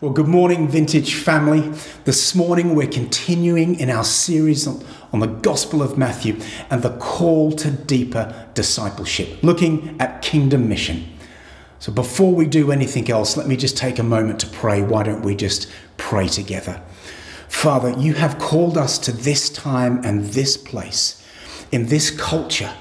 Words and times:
Well, 0.00 0.12
good 0.12 0.28
morning, 0.28 0.68
Vintage 0.68 1.14
family. 1.14 1.72
This 2.04 2.32
morning 2.32 2.76
we're 2.76 2.86
continuing 2.86 3.80
in 3.80 3.90
our 3.90 4.04
series 4.04 4.64
on, 4.64 5.18
the 5.18 5.26
Gospel 5.26 5.82
of 5.82 5.98
Matthew 5.98 6.38
and 6.70 6.82
the 6.82 6.96
call 6.98 7.50
to 7.56 7.72
deeper 7.72 8.46
discipleship, 8.54 9.42
looking 9.42 9.96
at 9.98 10.22
kingdom 10.22 10.68
mission. 10.68 11.04
So, 11.80 11.90
before 11.90 12.32
we 12.32 12.46
do 12.46 12.70
anything 12.70 13.10
else, 13.10 13.36
let 13.36 13.48
me 13.48 13.56
just 13.56 13.76
take 13.76 13.98
a 13.98 14.04
moment 14.04 14.38
to 14.38 14.46
pray. 14.46 14.82
Why 14.82 15.02
don't 15.02 15.24
we 15.24 15.34
just 15.34 15.68
pray 15.96 16.28
together? 16.28 16.80
Father, 17.48 17.90
you 17.98 18.14
have 18.14 18.38
called 18.38 18.78
us 18.78 19.00
to 19.00 19.10
this 19.10 19.50
time 19.50 20.00
and 20.04 20.26
this 20.26 20.56
place, 20.56 21.20
in 21.72 21.86
this 21.86 22.12
culture 22.12 22.72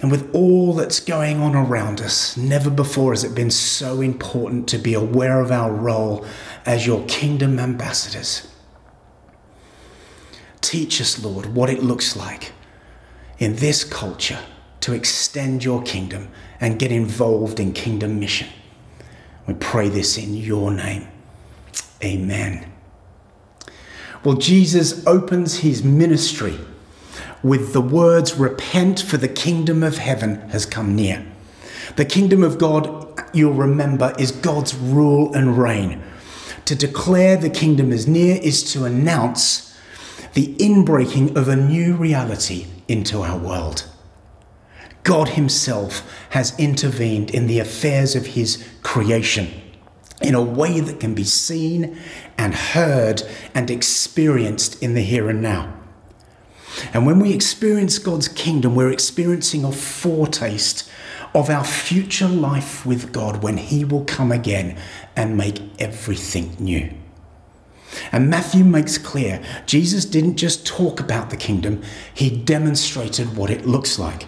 and 0.00 0.10
with 0.10 0.32
all 0.32 0.74
that's 0.74 1.00
going 1.00 1.40
on 1.40 1.56
around 1.56 2.00
us, 2.00 2.36
never 2.36 2.70
before 2.70 3.12
has 3.12 3.24
it 3.24 3.34
been 3.34 3.50
so 3.50 4.00
important 4.00 4.68
to 4.68 4.78
be 4.78 4.94
aware 4.94 5.40
of 5.40 5.50
our 5.50 5.72
role 5.72 6.24
as 6.64 6.86
your 6.86 7.04
kingdom 7.06 7.58
ambassadors. 7.58 8.46
Teach 10.60 11.00
us, 11.00 11.22
Lord, 11.22 11.54
what 11.54 11.68
it 11.68 11.82
looks 11.82 12.16
like 12.16 12.52
in 13.38 13.56
this 13.56 13.82
culture 13.82 14.38
to 14.80 14.92
extend 14.92 15.64
your 15.64 15.82
kingdom 15.82 16.28
and 16.60 16.78
get 16.78 16.92
involved 16.92 17.58
in 17.58 17.72
kingdom 17.72 18.20
mission. 18.20 18.48
We 19.46 19.54
pray 19.54 19.88
this 19.88 20.16
in 20.16 20.34
your 20.34 20.70
name. 20.70 21.08
Amen. 22.04 22.72
Well, 24.24 24.36
Jesus 24.36 25.04
opens 25.06 25.58
his 25.58 25.82
ministry 25.82 26.58
with 27.42 27.72
the 27.72 27.80
words, 27.80 28.34
Repent, 28.34 29.00
for 29.00 29.16
the 29.16 29.28
kingdom 29.28 29.82
of 29.82 29.98
heaven 29.98 30.40
has 30.50 30.66
come 30.66 30.94
near. 30.94 31.24
The 31.96 32.04
kingdom 32.04 32.42
of 32.42 32.58
God, 32.58 33.22
you'll 33.32 33.52
remember, 33.52 34.14
is 34.18 34.32
God's 34.32 34.74
rule 34.74 35.34
and 35.34 35.58
reign. 35.58 36.02
To 36.66 36.74
declare 36.74 37.36
the 37.36 37.50
kingdom 37.50 37.92
is 37.92 38.06
near 38.06 38.36
is 38.42 38.72
to 38.72 38.84
announce 38.84 39.76
the 40.34 40.54
inbreaking 40.56 41.36
of 41.36 41.48
a 41.48 41.56
new 41.56 41.94
reality 41.94 42.66
into 42.86 43.22
our 43.22 43.38
world. 43.38 43.88
God 45.02 45.30
Himself 45.30 46.02
has 46.30 46.58
intervened 46.58 47.30
in 47.30 47.46
the 47.46 47.60
affairs 47.60 48.14
of 48.14 48.26
His 48.26 48.68
creation 48.82 49.48
in 50.20 50.34
a 50.34 50.42
way 50.42 50.80
that 50.80 51.00
can 51.00 51.14
be 51.14 51.24
seen 51.24 51.98
and 52.36 52.54
heard 52.54 53.22
and 53.54 53.70
experienced 53.70 54.82
in 54.82 54.94
the 54.94 55.00
here 55.00 55.30
and 55.30 55.40
now. 55.40 55.77
And 56.92 57.06
when 57.06 57.20
we 57.20 57.32
experience 57.32 57.98
God's 57.98 58.28
kingdom, 58.28 58.74
we're 58.74 58.92
experiencing 58.92 59.64
a 59.64 59.72
foretaste 59.72 60.90
of 61.34 61.50
our 61.50 61.64
future 61.64 62.28
life 62.28 62.86
with 62.86 63.12
God 63.12 63.42
when 63.42 63.56
He 63.56 63.84
will 63.84 64.04
come 64.04 64.32
again 64.32 64.78
and 65.16 65.36
make 65.36 65.60
everything 65.78 66.56
new. 66.58 66.90
And 68.12 68.30
Matthew 68.30 68.64
makes 68.64 68.98
clear 68.98 69.42
Jesus 69.66 70.04
didn't 70.04 70.36
just 70.36 70.66
talk 70.66 71.00
about 71.00 71.30
the 71.30 71.36
kingdom, 71.36 71.82
He 72.14 72.30
demonstrated 72.30 73.36
what 73.36 73.50
it 73.50 73.66
looks 73.66 73.98
like. 73.98 74.26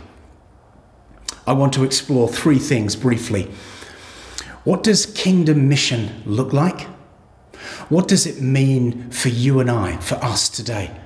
I 1.47 1.53
want 1.53 1.73
to 1.75 1.85
explore 1.85 2.29
three 2.29 2.59
things 2.59 2.97
briefly. 2.97 3.51
What 4.65 4.83
does 4.83 5.07
kingdom 5.07 5.69
mission 5.69 6.23
look 6.27 6.53
like? 6.53 6.83
What 7.89 8.09
does 8.09 8.27
it 8.27 8.41
mean 8.41 9.11
for 9.11 9.29
you 9.29 9.59
and 9.59 9.71
I, 9.71 9.97
for 9.97 10.17
us 10.17 10.49
today? 10.49 11.00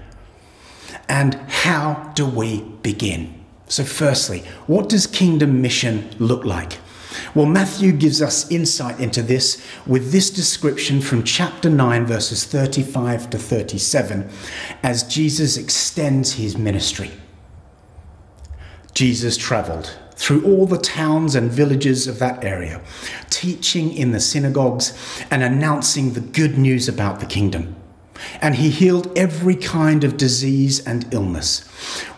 And 1.08 1.34
how 1.34 2.12
do 2.14 2.26
we 2.26 2.62
begin? 2.82 3.44
So, 3.66 3.84
firstly, 3.84 4.40
what 4.66 4.88
does 4.88 5.06
kingdom 5.06 5.60
mission 5.62 6.10
look 6.18 6.44
like? 6.44 6.78
Well, 7.34 7.46
Matthew 7.46 7.92
gives 7.92 8.20
us 8.20 8.50
insight 8.50 9.00
into 9.00 9.22
this 9.22 9.64
with 9.86 10.12
this 10.12 10.30
description 10.30 11.00
from 11.00 11.24
chapter 11.24 11.70
9, 11.70 12.06
verses 12.06 12.44
35 12.44 13.30
to 13.30 13.38
37, 13.38 14.30
as 14.82 15.02
Jesus 15.04 15.56
extends 15.56 16.34
his 16.34 16.56
ministry. 16.58 17.10
Jesus 18.92 19.36
traveled 19.36 19.96
through 20.16 20.44
all 20.44 20.66
the 20.66 20.78
towns 20.78 21.34
and 21.34 21.50
villages 21.50 22.06
of 22.06 22.20
that 22.20 22.44
area, 22.44 22.80
teaching 23.30 23.92
in 23.92 24.12
the 24.12 24.20
synagogues 24.20 24.96
and 25.30 25.42
announcing 25.42 26.12
the 26.12 26.20
good 26.20 26.56
news 26.56 26.88
about 26.88 27.18
the 27.18 27.26
kingdom 27.26 27.74
and 28.40 28.56
he 28.56 28.70
healed 28.70 29.16
every 29.16 29.56
kind 29.56 30.04
of 30.04 30.16
disease 30.16 30.84
and 30.86 31.12
illness. 31.12 31.66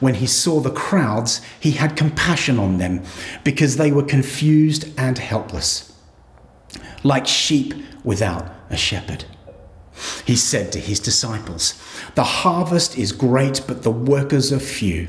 When 0.01 0.15
he 0.15 0.27
saw 0.27 0.61
the 0.61 0.71
crowds, 0.71 1.41
he 1.61 1.73
had 1.73 1.97
compassion 1.97 2.59
on 2.59 2.79
them 2.79 3.03
because 3.45 3.77
they 3.77 3.93
were 3.93 4.03
confused 4.03 4.89
and 4.99 5.19
helpless, 5.19 5.93
like 7.03 7.27
sheep 7.27 7.75
without 8.05 8.51
a 8.71 8.77
shepherd. 8.77 9.25
He 10.25 10.37
said 10.37 10.73
to 10.73 10.81
his 10.81 11.01
disciples, 11.01 11.81
The 12.15 12.25
harvest 12.25 12.99
is 12.99 13.13
great, 13.13 13.63
but 13.67 13.83
the 13.83 13.91
workers 13.91 14.53
are 14.53 14.59
few. 14.59 15.09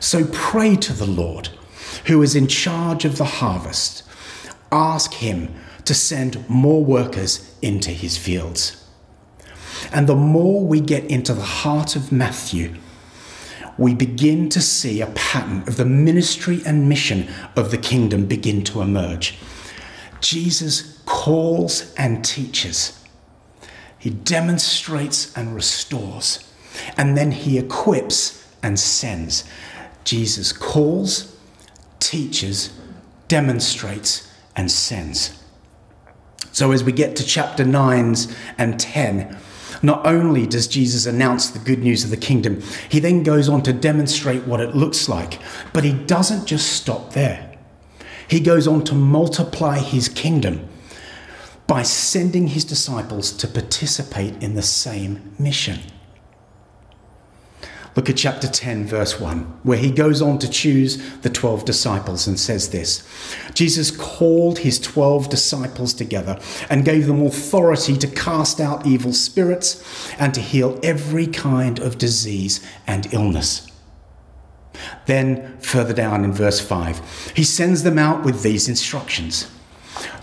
So 0.00 0.26
pray 0.32 0.76
to 0.76 0.92
the 0.92 1.06
Lord, 1.06 1.50
who 2.06 2.20
is 2.22 2.34
in 2.34 2.48
charge 2.48 3.04
of 3.04 3.16
the 3.16 3.24
harvest. 3.24 4.02
Ask 4.72 5.14
him 5.14 5.54
to 5.84 5.94
send 5.94 6.48
more 6.48 6.84
workers 6.84 7.54
into 7.62 7.90
his 7.90 8.16
fields. 8.16 8.83
And 9.92 10.06
the 10.06 10.14
more 10.14 10.64
we 10.64 10.80
get 10.80 11.04
into 11.04 11.34
the 11.34 11.42
heart 11.42 11.96
of 11.96 12.12
Matthew, 12.12 12.74
we 13.76 13.94
begin 13.94 14.48
to 14.50 14.60
see 14.60 15.00
a 15.00 15.06
pattern 15.08 15.62
of 15.66 15.76
the 15.76 15.84
ministry 15.84 16.60
and 16.64 16.88
mission 16.88 17.28
of 17.56 17.70
the 17.70 17.78
kingdom 17.78 18.26
begin 18.26 18.62
to 18.64 18.80
emerge. 18.80 19.38
Jesus 20.20 21.02
calls 21.04 21.92
and 21.94 22.24
teaches, 22.24 23.04
he 23.98 24.10
demonstrates 24.10 25.36
and 25.36 25.54
restores, 25.54 26.50
and 26.96 27.16
then 27.16 27.32
he 27.32 27.58
equips 27.58 28.46
and 28.62 28.78
sends. 28.78 29.44
Jesus 30.04 30.52
calls, 30.52 31.36
teaches, 32.00 32.78
demonstrates, 33.28 34.30
and 34.54 34.70
sends. 34.70 35.42
So 36.52 36.70
as 36.70 36.84
we 36.84 36.92
get 36.92 37.16
to 37.16 37.24
chapter 37.24 37.64
9 37.64 38.14
and 38.58 38.78
10, 38.78 39.36
not 39.84 40.06
only 40.06 40.46
does 40.46 40.66
Jesus 40.66 41.06
announce 41.06 41.50
the 41.50 41.58
good 41.58 41.80
news 41.80 42.04
of 42.04 42.10
the 42.10 42.16
kingdom, 42.16 42.62
he 42.88 42.98
then 43.00 43.22
goes 43.22 43.48
on 43.48 43.62
to 43.62 43.72
demonstrate 43.72 44.46
what 44.46 44.60
it 44.60 44.74
looks 44.74 45.08
like. 45.08 45.38
But 45.72 45.84
he 45.84 45.92
doesn't 45.92 46.46
just 46.46 46.72
stop 46.72 47.12
there. 47.12 47.56
He 48.28 48.40
goes 48.40 48.66
on 48.66 48.84
to 48.84 48.94
multiply 48.94 49.78
his 49.78 50.08
kingdom 50.08 50.68
by 51.66 51.82
sending 51.82 52.48
his 52.48 52.64
disciples 52.64 53.32
to 53.32 53.48
participate 53.48 54.42
in 54.42 54.54
the 54.54 54.62
same 54.62 55.34
mission. 55.38 55.80
Look 57.96 58.10
at 58.10 58.16
chapter 58.16 58.48
10, 58.48 58.86
verse 58.86 59.20
1, 59.20 59.60
where 59.62 59.78
he 59.78 59.92
goes 59.92 60.20
on 60.20 60.38
to 60.40 60.50
choose 60.50 60.96
the 61.20 61.30
12 61.30 61.64
disciples 61.64 62.26
and 62.26 62.38
says 62.40 62.70
this. 62.70 63.06
Jesus 63.54 63.92
called 63.92 64.58
his 64.58 64.80
12 64.80 65.28
disciples 65.28 65.94
together 65.94 66.40
and 66.68 66.84
gave 66.84 67.06
them 67.06 67.22
authority 67.22 67.96
to 67.98 68.08
cast 68.08 68.60
out 68.60 68.84
evil 68.84 69.12
spirits 69.12 70.10
and 70.18 70.34
to 70.34 70.40
heal 70.40 70.80
every 70.82 71.28
kind 71.28 71.78
of 71.78 71.98
disease 71.98 72.66
and 72.86 73.12
illness. 73.14 73.70
Then, 75.06 75.56
further 75.60 75.94
down 75.94 76.24
in 76.24 76.32
verse 76.32 76.60
5, 76.60 77.32
he 77.36 77.44
sends 77.44 77.84
them 77.84 77.98
out 77.98 78.24
with 78.24 78.42
these 78.42 78.68
instructions. 78.68 79.48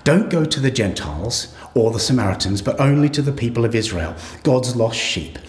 Don't 0.04 0.30
go 0.30 0.44
to 0.44 0.60
the 0.60 0.72
Gentiles 0.72 1.56
or 1.74 1.92
the 1.92 2.00
Samaritans, 2.00 2.62
but 2.62 2.80
only 2.80 3.10
to 3.10 3.22
the 3.22 3.32
people 3.32 3.66
of 3.66 3.76
Israel, 3.76 4.16
God's 4.44 4.76
lost 4.76 5.00
sheep. 5.00 5.40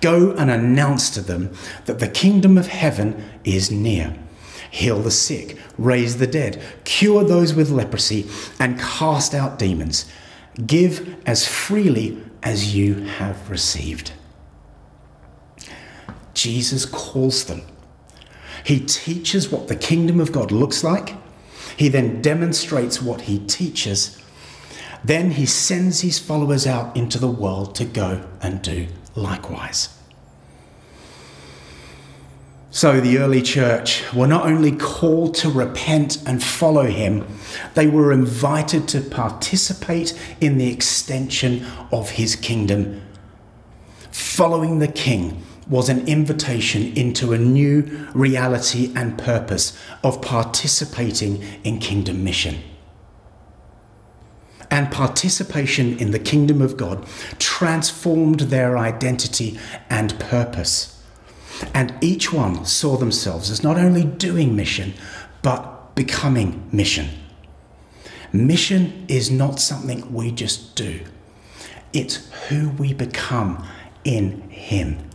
Go 0.00 0.32
and 0.32 0.50
announce 0.50 1.10
to 1.10 1.20
them 1.20 1.52
that 1.86 1.98
the 1.98 2.08
kingdom 2.08 2.58
of 2.58 2.68
heaven 2.68 3.24
is 3.44 3.70
near. 3.70 4.16
Heal 4.70 5.00
the 5.00 5.10
sick, 5.10 5.58
raise 5.78 6.18
the 6.18 6.26
dead, 6.26 6.62
cure 6.84 7.24
those 7.24 7.54
with 7.54 7.70
leprosy, 7.70 8.28
and 8.58 8.78
cast 8.78 9.34
out 9.34 9.58
demons. 9.58 10.10
Give 10.66 11.16
as 11.26 11.46
freely 11.46 12.22
as 12.42 12.74
you 12.74 12.94
have 12.94 13.50
received. 13.50 14.12
Jesus 16.34 16.84
calls 16.84 17.44
them. 17.44 17.62
He 18.64 18.80
teaches 18.80 19.50
what 19.50 19.68
the 19.68 19.76
kingdom 19.76 20.20
of 20.20 20.32
God 20.32 20.52
looks 20.52 20.84
like. 20.84 21.14
He 21.76 21.88
then 21.88 22.22
demonstrates 22.22 23.02
what 23.02 23.22
he 23.22 23.38
teaches 23.38 24.19
then 25.04 25.32
he 25.32 25.46
sends 25.46 26.00
his 26.00 26.18
followers 26.18 26.66
out 26.66 26.96
into 26.96 27.18
the 27.18 27.30
world 27.30 27.74
to 27.76 27.84
go 27.84 28.26
and 28.42 28.62
do 28.62 28.86
likewise. 29.14 29.96
So 32.72 33.00
the 33.00 33.18
early 33.18 33.42
church 33.42 34.04
were 34.12 34.28
not 34.28 34.46
only 34.46 34.70
called 34.70 35.34
to 35.36 35.50
repent 35.50 36.22
and 36.24 36.42
follow 36.42 36.84
him, 36.84 37.26
they 37.74 37.88
were 37.88 38.12
invited 38.12 38.86
to 38.88 39.00
participate 39.00 40.16
in 40.40 40.56
the 40.56 40.70
extension 40.72 41.66
of 41.90 42.10
his 42.10 42.36
kingdom. 42.36 43.02
Following 44.12 44.78
the 44.78 44.88
king 44.88 45.42
was 45.68 45.88
an 45.88 46.06
invitation 46.06 46.96
into 46.96 47.32
a 47.32 47.38
new 47.38 48.06
reality 48.14 48.92
and 48.94 49.18
purpose 49.18 49.76
of 50.04 50.22
participating 50.22 51.42
in 51.64 51.80
kingdom 51.80 52.22
mission. 52.22 52.56
And 54.70 54.90
participation 54.90 55.98
in 55.98 56.12
the 56.12 56.18
kingdom 56.18 56.62
of 56.62 56.76
God 56.76 57.06
transformed 57.38 58.40
their 58.40 58.78
identity 58.78 59.58
and 59.88 60.18
purpose. 60.20 61.02
And 61.74 61.92
each 62.00 62.32
one 62.32 62.64
saw 62.64 62.96
themselves 62.96 63.50
as 63.50 63.62
not 63.62 63.76
only 63.76 64.04
doing 64.04 64.56
mission, 64.56 64.94
but 65.42 65.94
becoming 65.94 66.68
mission. 66.72 67.08
Mission 68.32 69.04
is 69.08 69.30
not 69.30 69.58
something 69.58 70.12
we 70.12 70.30
just 70.30 70.76
do, 70.76 71.00
it's 71.92 72.30
who 72.48 72.70
we 72.70 72.94
become 72.94 73.66
in 74.04 74.48
Him. 74.50 75.09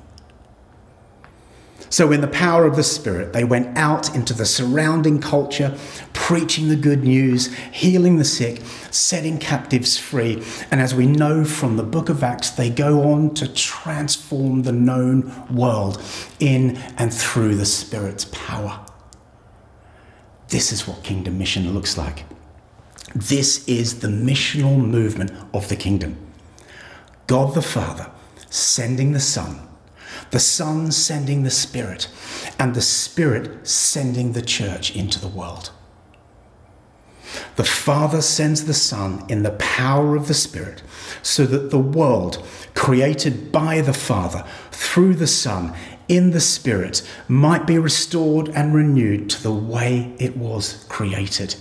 So, 1.96 2.12
in 2.12 2.20
the 2.20 2.28
power 2.28 2.66
of 2.66 2.76
the 2.76 2.84
Spirit, 2.84 3.32
they 3.32 3.46
went 3.46 3.78
out 3.78 4.14
into 4.14 4.34
the 4.34 4.46
surrounding 4.46 5.22
culture, 5.22 5.78
preaching 6.12 6.68
the 6.68 6.76
good 6.76 7.06
news, 7.06 7.56
healing 7.72 8.18
the 8.18 8.26
sick, 8.26 8.62
setting 8.92 9.38
captives 9.38 9.98
free. 9.98 10.44
And 10.72 10.82
as 10.82 10.94
we 10.94 11.08
know 11.08 11.46
from 11.46 11.78
the 11.78 11.84
book 11.84 12.10
of 12.10 12.22
Acts, 12.22 12.50
they 12.50 12.70
go 12.70 13.14
on 13.14 13.34
to 13.36 13.48
transform 13.48 14.64
the 14.64 14.74
known 14.74 15.32
world 15.50 16.04
in 16.42 16.76
and 16.98 17.14
through 17.14 17.56
the 17.56 17.66
Spirit's 17.66 18.26
power. 18.26 18.86
This 20.50 20.74
is 20.74 20.86
what 20.86 21.02
kingdom 21.02 21.38
mission 21.38 21.74
looks 21.74 21.98
like. 21.98 22.26
This 23.16 23.66
is 23.70 24.02
the 24.02 24.10
missional 24.10 24.86
movement 24.86 25.32
of 25.54 25.70
the 25.70 25.78
kingdom. 25.78 26.18
God 27.28 27.54
the 27.54 27.62
Father 27.62 28.12
sending 28.50 29.14
the 29.14 29.22
Son 29.22 29.66
the 30.32 30.40
Son 30.40 30.92
sending 30.92 31.44
the 31.44 31.52
Spirit, 31.52 32.08
and 32.60 32.74
the 32.74 32.82
Spirit 32.82 33.68
sending 33.68 34.34
the 34.34 34.42
church 34.42 34.96
into 34.96 35.20
the 35.20 35.28
world. 35.28 35.72
The 37.56 37.64
Father 37.64 38.22
sends 38.22 38.66
the 38.66 38.74
Son 38.74 39.26
in 39.30 39.44
the 39.44 39.52
power 39.52 40.16
of 40.16 40.28
the 40.28 40.34
Spirit 40.34 40.82
so 41.22 41.46
that 41.46 41.72
the 41.72 41.80
world, 41.80 42.46
created 42.74 43.52
by 43.52 43.82
the 43.82 43.94
Father 43.94 44.46
through 44.72 45.16
the 45.16 45.28
Son 45.28 45.74
in 46.08 46.32
the 46.32 46.40
Spirit, 46.40 47.02
might 47.28 47.66
be 47.66 47.78
restored 47.78 48.50
and 48.50 48.74
renewed 48.74 49.30
to 49.32 49.44
the 49.44 49.54
way 49.54 50.16
it 50.20 50.38
was 50.38 50.86
created. 50.90 51.56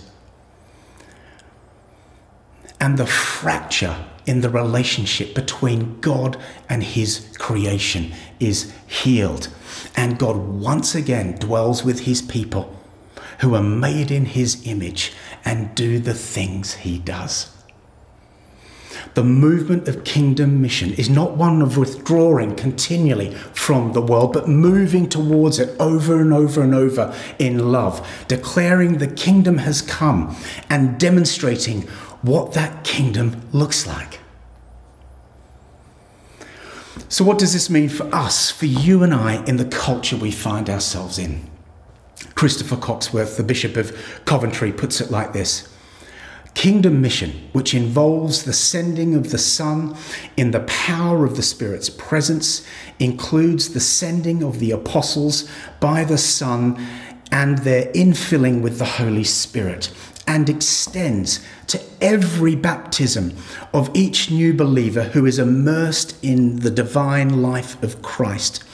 And 2.80 2.98
the 2.98 3.06
fracture 3.06 4.04
in 4.26 4.40
the 4.40 4.50
relationship 4.50 5.34
between 5.34 6.00
God 6.00 6.36
and 6.68 6.82
His 6.82 7.28
creation 7.38 8.12
is 8.40 8.72
healed. 8.86 9.48
And 9.96 10.18
God 10.18 10.36
once 10.36 10.94
again 10.94 11.36
dwells 11.38 11.84
with 11.84 12.00
His 12.00 12.22
people 12.22 12.74
who 13.40 13.54
are 13.54 13.62
made 13.62 14.10
in 14.10 14.26
His 14.26 14.66
image 14.66 15.12
and 15.44 15.74
do 15.74 15.98
the 15.98 16.14
things 16.14 16.74
He 16.74 16.98
does. 16.98 17.50
The 19.14 19.24
movement 19.24 19.86
of 19.86 20.02
kingdom 20.02 20.60
mission 20.60 20.92
is 20.94 21.08
not 21.08 21.36
one 21.36 21.62
of 21.62 21.76
withdrawing 21.76 22.56
continually 22.56 23.32
from 23.52 23.92
the 23.92 24.02
world, 24.02 24.32
but 24.32 24.48
moving 24.48 25.08
towards 25.08 25.60
it 25.60 25.76
over 25.78 26.20
and 26.20 26.32
over 26.32 26.62
and 26.62 26.74
over 26.74 27.14
in 27.38 27.70
love, 27.70 28.24
declaring 28.26 28.98
the 28.98 29.06
kingdom 29.06 29.58
has 29.58 29.82
come 29.82 30.36
and 30.68 30.98
demonstrating 30.98 31.86
what 32.24 32.54
that 32.54 32.84
kingdom 32.84 33.40
looks 33.52 33.86
like. 33.86 34.20
So, 37.08 37.22
what 37.22 37.38
does 37.38 37.52
this 37.52 37.68
mean 37.68 37.88
for 37.88 38.12
us, 38.14 38.50
for 38.50 38.66
you 38.66 39.02
and 39.02 39.12
I, 39.12 39.44
in 39.44 39.56
the 39.56 39.66
culture 39.66 40.16
we 40.16 40.30
find 40.30 40.70
ourselves 40.70 41.18
in? 41.18 41.48
Christopher 42.34 42.76
Cocksworth, 42.76 43.36
the 43.36 43.42
Bishop 43.42 43.76
of 43.76 44.22
Coventry, 44.24 44.72
puts 44.72 45.00
it 45.00 45.10
like 45.10 45.32
this 45.32 45.68
Kingdom 46.54 47.02
mission, 47.02 47.48
which 47.52 47.74
involves 47.74 48.44
the 48.44 48.52
sending 48.52 49.14
of 49.14 49.30
the 49.30 49.38
Son 49.38 49.94
in 50.36 50.52
the 50.52 50.60
power 50.60 51.26
of 51.26 51.36
the 51.36 51.42
Spirit's 51.42 51.90
presence, 51.90 52.66
includes 52.98 53.74
the 53.74 53.80
sending 53.80 54.42
of 54.42 54.60
the 54.60 54.70
apostles 54.70 55.50
by 55.80 56.04
the 56.04 56.18
Son 56.18 56.80
and 57.30 57.58
their 57.58 57.92
infilling 57.92 58.62
with 58.62 58.78
the 58.78 58.84
Holy 58.84 59.24
Spirit 59.24 59.92
and 60.26 60.48
extends 60.48 61.44
to 61.66 61.80
every 62.00 62.54
baptism 62.54 63.34
of 63.72 63.90
each 63.94 64.30
new 64.30 64.54
believer 64.54 65.04
who 65.04 65.26
is 65.26 65.38
immersed 65.38 66.22
in 66.22 66.60
the 66.60 66.70
divine 66.70 67.42
life 67.42 67.80
of 67.82 68.02
Christ 68.02 68.64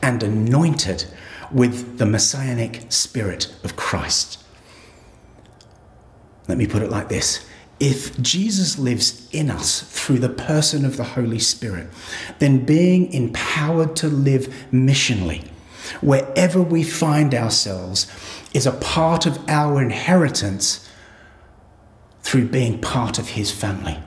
and 0.00 0.22
anointed 0.22 1.04
with 1.50 1.98
the 1.98 2.06
messianic 2.06 2.86
spirit 2.90 3.54
of 3.64 3.76
Christ. 3.76 4.42
Let 6.48 6.58
me 6.58 6.66
put 6.66 6.82
it 6.82 6.90
like 6.90 7.08
this. 7.08 7.46
If 7.78 8.20
Jesus 8.20 8.78
lives 8.78 9.28
in 9.32 9.50
us 9.50 9.80
through 9.80 10.20
the 10.20 10.28
person 10.28 10.84
of 10.84 10.96
the 10.96 11.04
Holy 11.04 11.38
Spirit, 11.38 11.88
then 12.38 12.64
being 12.64 13.12
empowered 13.12 13.96
to 13.96 14.08
live 14.08 14.54
missionally, 14.72 15.46
wherever 16.00 16.62
we 16.62 16.84
find 16.84 17.34
ourselves, 17.34 18.06
is 18.54 18.66
a 18.66 18.72
part 18.72 19.26
of 19.26 19.38
our 19.48 19.82
inheritance 19.82 20.88
through 22.22 22.48
being 22.48 22.80
part 22.80 23.18
of 23.18 23.30
his 23.30 23.50
family. 23.50 23.98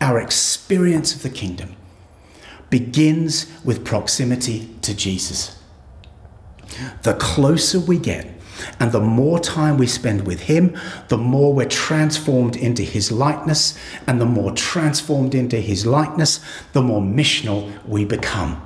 Our 0.00 0.20
experience 0.20 1.14
of 1.14 1.22
the 1.22 1.30
kingdom 1.30 1.76
begins 2.70 3.50
with 3.64 3.84
proximity 3.84 4.68
to 4.82 4.94
Jesus. 4.94 5.58
The 7.02 7.14
closer 7.14 7.80
we 7.80 7.98
get 7.98 8.36
and 8.80 8.92
the 8.92 9.00
more 9.00 9.38
time 9.38 9.78
we 9.78 9.86
spend 9.86 10.26
with 10.26 10.40
him, 10.40 10.76
the 11.08 11.18
more 11.18 11.52
we're 11.52 11.68
transformed 11.68 12.56
into 12.56 12.82
his 12.82 13.12
likeness, 13.12 13.78
and 14.06 14.20
the 14.20 14.26
more 14.26 14.52
transformed 14.52 15.34
into 15.34 15.60
his 15.60 15.86
likeness, 15.86 16.40
the 16.72 16.82
more 16.82 17.00
missional 17.00 17.70
we 17.86 18.04
become. 18.04 18.62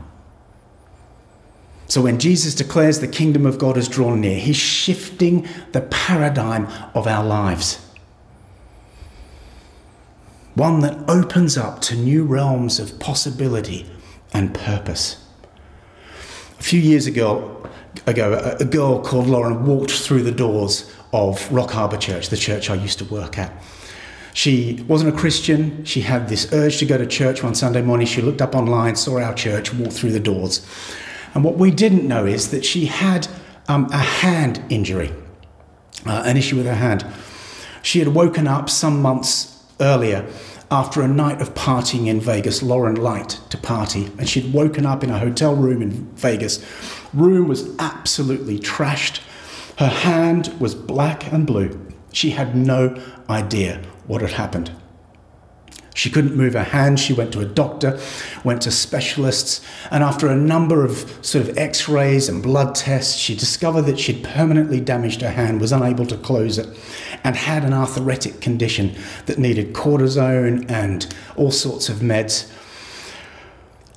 So 1.91 2.03
when 2.03 2.21
Jesus 2.21 2.55
declares 2.55 3.01
the 3.01 3.09
kingdom 3.09 3.45
of 3.45 3.59
God 3.59 3.77
is 3.77 3.89
drawn 3.89 4.21
near, 4.21 4.39
he's 4.39 4.57
shifting 4.57 5.49
the 5.73 5.81
paradigm 5.81 6.69
of 6.95 7.09
our 7.09 7.25
lives. 7.25 7.85
One 10.55 10.79
that 10.81 11.11
opens 11.11 11.59
up 11.59 11.81
to 11.83 11.97
new 11.97 12.23
realms 12.23 12.79
of 12.79 13.01
possibility 13.01 13.91
and 14.33 14.55
purpose. 14.55 15.27
A 16.61 16.63
few 16.63 16.79
years 16.79 17.09
ago, 17.09 17.69
ago 18.07 18.57
a, 18.61 18.65
girl 18.65 19.03
called 19.03 19.27
Lauren 19.27 19.67
walked 19.67 19.91
through 19.91 20.23
the 20.23 20.31
doors 20.31 20.89
of 21.13 21.51
Rock 21.53 21.73
Harbor 21.73 21.97
Church, 21.97 22.29
the 22.29 22.37
church 22.37 22.71
I 22.71 22.77
used 22.77 22.99
to 23.01 23.05
work 23.07 23.37
at. 23.37 23.53
She 24.33 24.85
wasn't 24.87 25.13
a 25.13 25.19
Christian. 25.19 25.85
She 25.85 26.03
had 26.03 26.29
this 26.29 26.53
urge 26.53 26.79
to 26.79 26.87
go 26.87 26.97
to 26.99 27.07
church 27.07 27.43
one 27.43 27.57
Sunday 27.57 27.83
morning. 27.83 28.07
She 28.07 28.23
looked 28.23 28.41
up 28.41 28.55
online, 28.55 28.95
saw 28.95 29.19
our 29.19 29.35
church, 29.35 29.75
walked 29.75 29.95
through 29.95 30.13
the 30.13 30.21
doors. 30.21 30.65
And 31.35 31.45
what 31.45 31.57
we 31.57 31.71
didn't 31.71 32.07
know 32.07 32.27
is 32.27 32.51
that 32.51 32.65
she 32.65 32.87
had 32.87 33.29
um, 33.69 33.89
a 33.93 33.99
hand 33.99 34.63
injury, 34.69 35.13
uh, 36.07 36.23
an 36.27 36.37
issue 36.37 36.57
with 36.57 36.67
her 36.67 36.75
hand. 36.75 37.07
She 37.83 37.99
had 37.99 38.09
woken 38.09 38.47
up 38.47 38.69
some 38.69 39.01
months 39.01 39.65
earlier 39.81 40.27
after 40.71 41.03
a 41.03 41.09
night 41.09 41.41
of 41.41 41.55
partying 41.55 42.07
in 42.07 42.21
Vegas. 42.21 42.63
Lauren 42.63 42.95
liked 42.95 43.51
to 43.51 43.57
party, 43.57 44.11
and 44.19 44.29
she'd 44.29 44.53
woken 44.53 44.87
up 44.87 45.03
in 45.03 45.11
a 45.11 45.19
hotel 45.19 45.55
room 45.55 45.83
in 45.83 45.91
Vegas. 46.15 46.65
Room 47.13 47.49
was 47.49 47.75
absolutely 47.79 48.59
trashed. 48.59 49.21
Her 49.79 49.89
hand 49.89 50.55
was 50.61 50.75
black 50.75 51.33
and 51.33 51.47
blue. 51.47 51.87
She 52.13 52.31
had 52.31 52.55
no 52.55 53.01
idea 53.29 53.83
what 54.07 54.21
had 54.21 54.33
happened. 54.33 54.71
She 55.95 56.11
couldn't 56.11 56.37
move 56.37 56.55
her 56.55 56.63
hand. 56.63 57.01
She 57.01 57.13
went 57.13 57.33
to 57.33 57.41
a 57.41 57.45
doctor, 57.45 57.99
went 58.45 58.63
to 58.63 58.71
specialists, 58.71 59.61
and 59.91 60.05
after 60.05 60.29
a 60.29 60.37
number 60.37 60.85
of 60.85 61.19
sort 61.25 61.49
of 61.49 61.59
x 61.59 61.89
rays 61.89 62.29
and 62.29 62.43
blood 62.43 62.75
tests, 62.75 63.17
she 63.17 63.35
discovered 63.35 63.83
that 63.83 63.99
she'd 63.99 64.23
permanently 64.23 64.81
damaged 64.81 65.21
her 65.23 65.31
hand, 65.31 65.61
was 65.61 65.73
unable 65.73 66.07
to 66.07 66.17
close 66.17 66.59
it, 66.59 66.69
and 67.25 67.37
had 67.37 67.65
an 67.65 67.73
arthritic 67.73 68.41
condition 68.41 68.95
that 69.27 69.39
needed 69.39 69.73
cortisone 69.73 70.71
and 70.71 71.13
all 71.37 71.51
sorts 71.51 71.89
of 71.89 71.97
meds. 71.97 72.51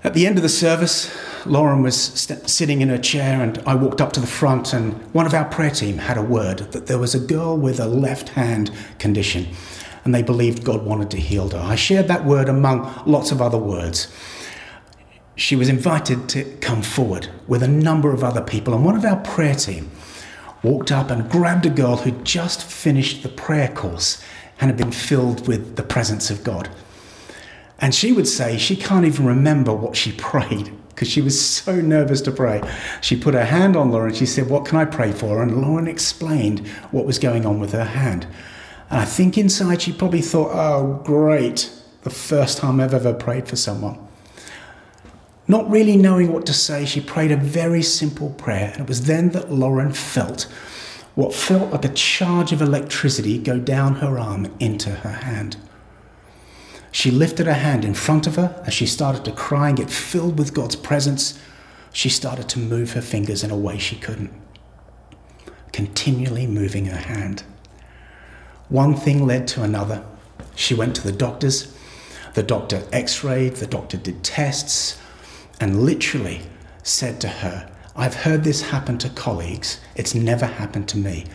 At 0.03 0.13
the 0.13 0.27
end 0.27 0.37
of 0.37 0.43
the 0.43 0.49
service, 0.49 1.15
Lauren 1.45 1.81
was 1.81 1.95
sitting 1.95 2.81
in 2.81 2.89
her 2.89 2.97
chair, 2.97 3.41
and 3.41 3.61
I 3.65 3.75
walked 3.75 4.01
up 4.01 4.11
to 4.13 4.19
the 4.19 4.27
front, 4.27 4.73
and 4.73 4.93
one 5.13 5.25
of 5.25 5.33
our 5.33 5.45
prayer 5.45 5.69
team 5.69 5.99
had 5.99 6.17
a 6.17 6.21
word 6.21 6.59
that 6.73 6.87
there 6.87 6.97
was 6.97 7.15
a 7.15 7.19
girl 7.19 7.57
with 7.57 7.79
a 7.79 7.87
left 7.87 8.29
hand 8.29 8.71
condition 8.99 9.47
and 10.03 10.13
they 10.13 10.21
believed 10.21 10.63
God 10.63 10.83
wanted 10.83 11.09
to 11.11 11.17
heal 11.17 11.49
her. 11.49 11.59
I 11.59 11.75
shared 11.75 12.07
that 12.07 12.25
word 12.25 12.49
among 12.49 13.03
lots 13.05 13.31
of 13.31 13.41
other 13.41 13.57
words. 13.57 14.13
She 15.35 15.55
was 15.55 15.69
invited 15.69 16.29
to 16.29 16.43
come 16.61 16.81
forward 16.81 17.29
with 17.47 17.63
a 17.63 17.67
number 17.67 18.13
of 18.13 18.23
other 18.23 18.41
people, 18.41 18.73
and 18.73 18.85
one 18.85 18.95
of 18.95 19.05
our 19.05 19.17
prayer 19.17 19.55
team 19.55 19.91
walked 20.61 20.91
up 20.91 21.09
and 21.09 21.29
grabbed 21.29 21.65
a 21.65 21.69
girl 21.69 21.97
who'd 21.97 22.23
just 22.23 22.63
finished 22.63 23.23
the 23.23 23.29
prayer 23.29 23.67
course 23.67 24.23
and 24.59 24.69
had 24.69 24.77
been 24.77 24.91
filled 24.91 25.47
with 25.47 25.75
the 25.75 25.83
presence 25.83 26.29
of 26.29 26.43
God. 26.43 26.69
And 27.79 27.93
she 27.93 28.11
would 28.11 28.27
say 28.27 28.57
she 28.57 28.75
can't 28.75 29.05
even 29.05 29.25
remember 29.25 29.73
what 29.73 29.95
she 29.95 30.11
prayed 30.17 30.71
because 30.89 31.09
she 31.09 31.21
was 31.21 31.39
so 31.39 31.81
nervous 31.81 32.21
to 32.21 32.31
pray. 32.31 32.61
She 33.01 33.15
put 33.15 33.33
her 33.33 33.45
hand 33.45 33.75
on 33.75 33.91
Lauren. 33.91 34.13
She 34.13 34.25
said, 34.27 34.49
What 34.49 34.65
can 34.65 34.77
I 34.77 34.85
pray 34.85 35.11
for? 35.11 35.41
And 35.41 35.61
Lauren 35.61 35.87
explained 35.87 36.65
what 36.91 37.05
was 37.05 37.19
going 37.19 37.45
on 37.45 37.59
with 37.59 37.71
her 37.71 37.83
hand. 37.83 38.27
And 38.93 39.01
I 39.01 39.05
think 39.05 39.39
inside 39.39 39.81
she 39.81 39.91
probably 39.91 40.21
thought, 40.21 40.51
oh, 40.53 41.01
great, 41.03 41.71
the 42.03 42.11
first 42.11 42.59
time 42.59 42.79
I've 42.79 42.93
ever 42.93 43.11
prayed 43.11 43.47
for 43.47 43.55
someone. 43.55 43.97
Not 45.47 45.67
really 45.67 45.97
knowing 45.97 46.31
what 46.31 46.45
to 46.45 46.53
say, 46.53 46.85
she 46.85 47.01
prayed 47.01 47.31
a 47.31 47.35
very 47.35 47.81
simple 47.81 48.29
prayer. 48.29 48.69
And 48.73 48.81
it 48.81 48.87
was 48.87 49.07
then 49.07 49.29
that 49.29 49.51
Lauren 49.51 49.93
felt 49.93 50.43
what 51.15 51.33
felt 51.33 51.71
like 51.71 51.85
a 51.85 51.89
charge 51.89 52.51
of 52.51 52.61
electricity 52.61 53.39
go 53.39 53.57
down 53.57 53.95
her 53.95 54.19
arm 54.19 54.53
into 54.59 54.91
her 54.91 55.13
hand. 55.13 55.57
She 56.91 57.09
lifted 57.09 57.47
her 57.47 57.53
hand 57.53 57.83
in 57.83 57.95
front 57.95 58.27
of 58.27 58.35
her 58.35 58.61
as 58.67 58.75
she 58.75 58.85
started 58.85 59.25
to 59.25 59.31
cry 59.31 59.69
and 59.69 59.77
get 59.77 59.89
filled 59.89 60.37
with 60.37 60.53
God's 60.53 60.75
presence. 60.75 61.39
She 61.91 62.09
started 62.09 62.47
to 62.49 62.59
move 62.59 62.91
her 62.91 63.01
fingers 63.01 63.43
in 63.43 63.49
a 63.49 63.57
way 63.57 63.79
she 63.79 63.95
couldn't, 63.95 64.31
continually 65.71 66.45
moving 66.45 66.85
her 66.85 66.97
hand. 66.97 67.43
One 68.73 68.95
thing 68.95 69.27
led 69.27 69.47
to 69.49 69.61
another. 69.61 70.03
She 70.55 70.73
went 70.73 70.95
to 70.95 71.03
the 71.03 71.11
doctors. 71.11 71.71
The 72.33 72.41
doctor 72.41 72.81
x 72.91 73.23
rayed, 73.23 73.57
the 73.57 73.67
doctor 73.67 73.97
did 73.97 74.23
tests, 74.23 74.99
and 75.59 75.83
literally 75.83 76.41
said 76.81 77.21
to 77.21 77.27
her, 77.27 77.69
I've 77.95 78.15
heard 78.15 78.43
this 78.43 78.63
happen 78.63 78.97
to 78.97 79.09
colleagues, 79.09 79.79
it's 79.95 80.15
never 80.15 80.47
happened 80.47 80.89
to 80.89 80.97
me. 80.97 81.25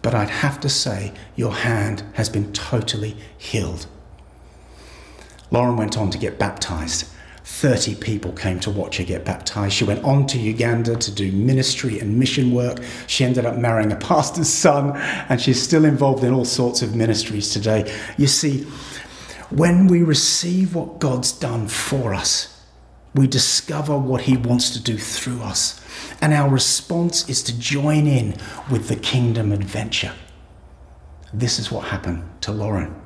But 0.00 0.14
I'd 0.14 0.30
have 0.30 0.60
to 0.60 0.70
say, 0.70 1.12
your 1.36 1.52
hand 1.52 2.04
has 2.14 2.30
been 2.30 2.54
totally 2.54 3.18
healed. 3.36 3.86
Lauren 5.50 5.76
went 5.76 5.98
on 5.98 6.08
to 6.08 6.16
get 6.16 6.38
baptized. 6.38 7.06
30 7.44 7.96
people 7.96 8.32
came 8.32 8.60
to 8.60 8.70
watch 8.70 8.98
her 8.98 9.04
get 9.04 9.24
baptized. 9.24 9.74
She 9.74 9.84
went 9.84 10.04
on 10.04 10.26
to 10.28 10.38
Uganda 10.38 10.96
to 10.96 11.10
do 11.10 11.32
ministry 11.32 11.98
and 11.98 12.18
mission 12.18 12.52
work. 12.52 12.78
She 13.06 13.24
ended 13.24 13.44
up 13.44 13.56
marrying 13.56 13.90
a 13.90 13.96
pastor's 13.96 14.48
son, 14.48 14.92
and 15.28 15.40
she's 15.40 15.60
still 15.60 15.84
involved 15.84 16.22
in 16.22 16.32
all 16.32 16.44
sorts 16.44 16.82
of 16.82 16.94
ministries 16.94 17.52
today. 17.52 17.92
You 18.16 18.28
see, 18.28 18.62
when 19.50 19.88
we 19.88 20.02
receive 20.02 20.74
what 20.74 21.00
God's 21.00 21.32
done 21.32 21.66
for 21.66 22.14
us, 22.14 22.48
we 23.14 23.26
discover 23.26 23.98
what 23.98 24.22
He 24.22 24.36
wants 24.36 24.70
to 24.70 24.82
do 24.82 24.96
through 24.96 25.42
us. 25.42 25.80
And 26.20 26.32
our 26.32 26.48
response 26.48 27.28
is 27.28 27.42
to 27.44 27.58
join 27.58 28.06
in 28.06 28.36
with 28.70 28.88
the 28.88 28.96
kingdom 28.96 29.52
adventure. 29.52 30.12
This 31.34 31.58
is 31.58 31.70
what 31.72 31.88
happened 31.88 32.24
to 32.42 32.52
Lauren. 32.52 33.01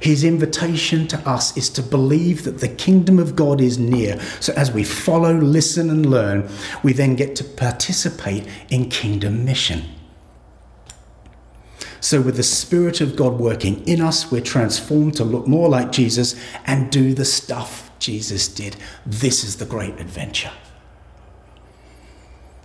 His 0.00 0.24
invitation 0.24 1.06
to 1.08 1.18
us 1.28 1.56
is 1.56 1.68
to 1.70 1.82
believe 1.82 2.44
that 2.44 2.58
the 2.58 2.68
kingdom 2.68 3.18
of 3.18 3.36
God 3.36 3.60
is 3.60 3.78
near. 3.78 4.18
So 4.40 4.52
as 4.54 4.72
we 4.72 4.82
follow, 4.82 5.34
listen, 5.34 5.90
and 5.90 6.06
learn, 6.06 6.48
we 6.82 6.94
then 6.94 7.16
get 7.16 7.36
to 7.36 7.44
participate 7.44 8.46
in 8.70 8.88
kingdom 8.88 9.44
mission. 9.44 9.84
So, 12.02 12.22
with 12.22 12.36
the 12.36 12.42
Spirit 12.42 13.02
of 13.02 13.14
God 13.14 13.38
working 13.38 13.86
in 13.86 14.00
us, 14.00 14.32
we're 14.32 14.40
transformed 14.40 15.14
to 15.16 15.24
look 15.24 15.46
more 15.46 15.68
like 15.68 15.92
Jesus 15.92 16.34
and 16.64 16.90
do 16.90 17.12
the 17.12 17.26
stuff 17.26 17.90
Jesus 17.98 18.48
did. 18.48 18.76
This 19.04 19.44
is 19.44 19.56
the 19.56 19.66
great 19.66 20.00
adventure. 20.00 20.50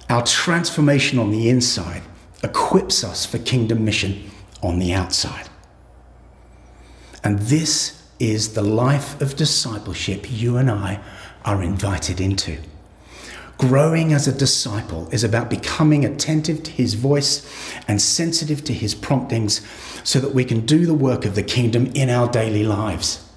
Our 0.10 0.24
transformation 0.24 1.20
on 1.20 1.32
the 1.32 1.50
inside 1.50 2.04
equips 2.44 3.04
us 3.04 3.26
for 3.26 3.40
kingdom 3.40 3.84
mission 3.84 4.32
on 4.64 4.80
the 4.80 4.94
outside. 4.94 5.50
And 7.26 7.40
this 7.40 8.04
is 8.20 8.54
the 8.54 8.62
life 8.62 9.20
of 9.20 9.36
discipleship 9.36 10.28
you 10.30 10.58
and 10.58 10.70
I 10.70 11.02
are 11.44 11.64
invited 11.64 12.22
into. 12.22 12.60
Growing 13.58 14.14
as 14.14 14.28
a 14.28 14.32
disciple 14.32 15.10
is 15.12 15.24
about 15.24 15.50
becoming 15.50 16.06
attentive 16.06 16.62
to 16.64 16.72
his 16.72 16.94
voice 16.94 17.50
and 17.88 18.00
sensitive 18.00 18.64
to 18.66 18.74
his 18.74 18.94
promptings 18.94 19.66
so 20.04 20.20
that 20.20 20.36
we 20.36 20.46
can 20.46 20.68
do 20.68 20.86
the 20.86 20.94
work 20.94 21.26
of 21.26 21.34
the 21.34 21.42
kingdom 21.42 21.88
in 21.96 22.12
our 22.12 22.30
daily 22.30 22.64
lives. 22.64 23.28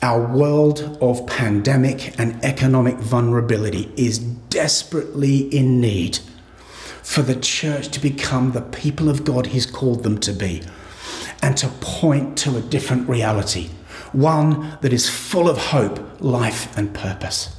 Our 0.00 0.26
world 0.26 0.96
of 1.02 1.26
pandemic 1.26 2.18
and 2.18 2.42
economic 2.42 2.96
vulnerability 2.96 3.92
is 3.96 4.18
desperately 4.18 5.40
in 5.54 5.82
need 5.82 6.18
for 7.02 7.20
the 7.20 7.36
church 7.36 7.88
to 7.88 8.00
become 8.00 8.52
the 8.52 8.62
people 8.62 9.10
of 9.10 9.24
God 9.24 9.46
He's 9.46 9.66
called 9.66 10.02
them 10.02 10.18
to 10.20 10.32
be 10.32 10.62
and 11.44 11.58
to 11.58 11.68
point 11.82 12.38
to 12.38 12.56
a 12.56 12.60
different 12.62 13.06
reality, 13.06 13.68
one 14.12 14.78
that 14.80 14.94
is 14.94 15.10
full 15.10 15.46
of 15.46 15.58
hope, 15.58 16.00
life, 16.18 16.74
and 16.74 16.94
purpose. 16.94 17.54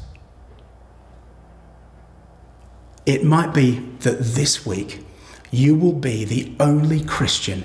It 3.05 3.23
might 3.23 3.53
be 3.53 3.77
that 3.99 4.17
this 4.19 4.65
week 4.65 5.05
you 5.51 5.75
will 5.75 5.93
be 5.93 6.25
the 6.25 6.51
only 6.59 7.03
Christian 7.03 7.63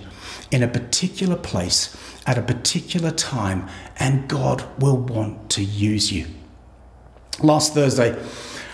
in 0.51 0.63
a 0.63 0.69
particular 0.69 1.37
place 1.37 1.97
at 2.27 2.37
a 2.37 2.43
particular 2.43 3.11
time, 3.11 3.67
and 3.99 4.29
God 4.29 4.63
will 4.79 4.99
want 4.99 5.49
to 5.53 5.65
use 5.65 6.13
you. 6.13 6.27
Last 7.43 7.73
Thursday, 7.73 8.23